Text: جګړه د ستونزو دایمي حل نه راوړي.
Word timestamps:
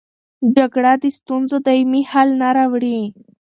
جګړه 0.55 0.93
د 1.01 1.03
ستونزو 1.17 1.57
دایمي 1.65 2.01
حل 2.11 2.29
نه 2.41 2.49
راوړي. 2.57 2.99